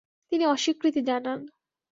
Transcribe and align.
তিনি 0.31 0.43
অস্বীকৃতি 0.45 1.01
জানান। 1.01 1.39